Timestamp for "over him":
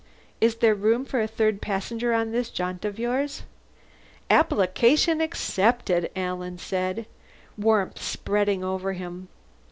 8.49-9.27